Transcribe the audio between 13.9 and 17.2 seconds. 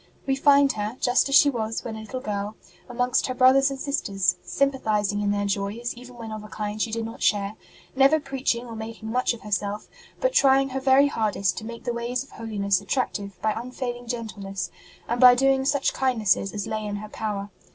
gentleness, and by doing such kind nesses as lay in her